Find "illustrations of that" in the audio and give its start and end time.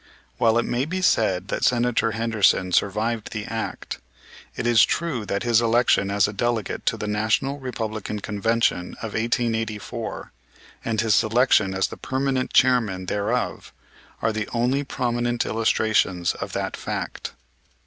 15.45-16.75